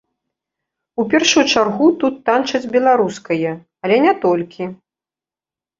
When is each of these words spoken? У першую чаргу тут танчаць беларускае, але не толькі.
У 1.03 1.05
першую 1.11 1.43
чаргу 1.53 1.87
тут 2.05 2.13
танчаць 2.31 2.71
беларускае, 2.77 3.51
але 3.83 3.95
не 4.09 4.13
толькі. 4.27 4.63